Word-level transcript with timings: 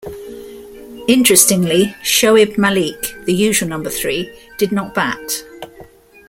Interestingly, 1.07 1.95
Shoaib 2.01 2.57
Malik- 2.57 3.13
the 3.25 3.33
usual 3.35 3.69
number 3.69 3.91
three- 3.91 4.33
did 4.57 4.71
not 4.71 4.95
bat. 4.95 5.43